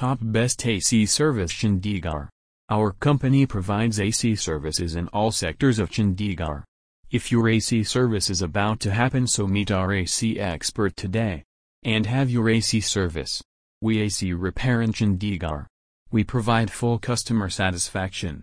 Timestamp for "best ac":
0.22-1.04